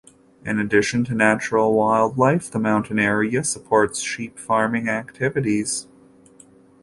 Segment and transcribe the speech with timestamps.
[0.43, 5.85] In addition to natural wildlife, the mountain area supports sheep farming activities.